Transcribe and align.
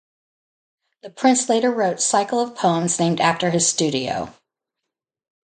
The 1.03 1.11
prince 1.11 1.47
later 1.47 1.69
wrote 1.71 2.01
cycle 2.01 2.39
of 2.39 2.55
poems 2.55 2.97
named 2.97 3.21
after 3.21 3.51
his 3.51 3.67
studio. 3.67 4.33